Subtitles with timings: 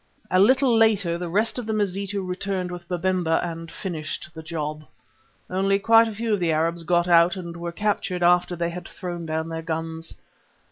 [0.31, 4.83] A little later the rest of the Mazitu returned with Babemba and finished the job.
[5.47, 8.87] Only quite a few of the Arabs got out and were captured after they had
[8.87, 10.15] thrown down their guns.